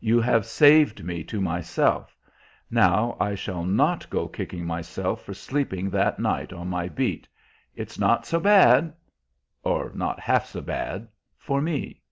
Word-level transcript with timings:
You 0.00 0.20
have 0.20 0.44
saved 0.46 1.04
me 1.04 1.22
to 1.22 1.40
myself; 1.40 2.16
now 2.72 3.16
I 3.20 3.36
shall 3.36 3.62
not 3.64 4.10
go 4.10 4.26
kicking 4.26 4.66
myself 4.66 5.22
for 5.24 5.32
sleeping 5.32 5.90
that 5.90 6.18
night 6.18 6.52
on 6.52 6.66
my 6.66 6.88
beat. 6.88 7.28
It's 7.76 7.96
not 7.96 8.26
so 8.26 8.40
bad 8.40 8.92
oh, 9.64 9.88
not 9.94 10.18
half 10.18 10.46
so 10.46 10.60
bad 10.60 11.06
for 11.38 11.60
me!" 11.62 12.02